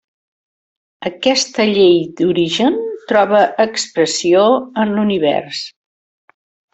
Aquesta 1.09 1.65
Llei 1.71 1.99
d'origen 2.21 2.79
troba 3.13 3.41
expressió 3.69 4.41
en 4.85 4.95
l'univers. 4.97 5.61